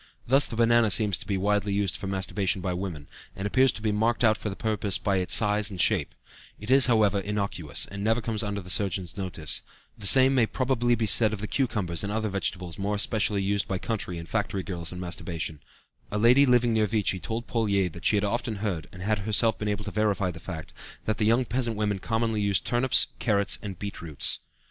Thus 0.25 0.47
the 0.47 0.55
banana 0.55 0.89
seems 0.89 1.19
to 1.19 1.27
be 1.27 1.37
widely 1.37 1.73
used 1.75 1.95
for 1.95 2.07
masturbation 2.07 2.59
by 2.59 2.73
women, 2.73 3.07
and 3.35 3.45
appears 3.45 3.71
to 3.73 3.83
be 3.83 3.91
marked 3.91 4.23
out 4.23 4.35
for 4.35 4.49
the 4.49 4.55
purpose 4.55 4.97
by 4.97 5.17
its 5.17 5.35
size 5.35 5.69
and 5.69 5.79
shape; 5.79 6.15
it 6.59 6.71
is, 6.71 6.87
however, 6.87 7.19
innocuous, 7.19 7.85
and 7.85 8.03
never 8.03 8.19
comes 8.19 8.41
under 8.41 8.61
the 8.61 8.71
surgeon's 8.71 9.15
notice; 9.15 9.61
the 9.95 10.07
same 10.07 10.33
may 10.33 10.47
probably 10.47 10.95
be 10.95 11.05
said 11.05 11.33
of 11.33 11.39
the 11.39 11.47
cucumbers 11.47 12.03
and 12.03 12.11
other 12.11 12.29
vegetables 12.29 12.79
more 12.79 12.95
especially 12.95 13.43
used 13.43 13.67
by 13.67 13.77
country 13.77 14.17
and 14.17 14.27
factory 14.27 14.63
girls 14.63 14.91
in 14.91 14.99
masturbation; 14.99 15.59
a 16.09 16.17
lady 16.17 16.47
living 16.47 16.73
near 16.73 16.87
Vichy 16.87 17.19
told 17.19 17.45
Pouillet 17.45 17.89
that 17.93 18.03
she 18.05 18.15
had 18.15 18.23
often 18.23 18.55
heard 18.55 18.87
(and 18.91 19.03
had 19.03 19.19
herself 19.19 19.59
been 19.59 19.67
able 19.67 19.83
to 19.83 19.91
verify 19.91 20.31
the 20.31 20.39
fact) 20.39 20.73
that 21.05 21.19
the 21.19 21.25
young 21.25 21.45
peasant 21.45 21.75
women 21.75 21.99
commonly 21.99 22.41
used 22.41 22.65
turnips, 22.65 23.05
carrots, 23.19 23.59
and 23.61 23.77
beet 23.77 24.01
roots. 24.01 24.39